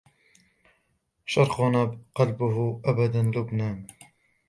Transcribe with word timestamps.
شرقنا 1.25 1.99
قلبه 2.15 2.81
أبداً 2.85 3.21
لبنان 3.21 3.87